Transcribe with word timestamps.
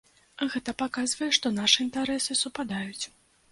Гэта 0.53 0.73
паказвае, 0.81 1.29
што 1.37 1.53
нашы 1.59 1.79
інтарэсы 1.87 2.39
супадаюць. 2.43 3.05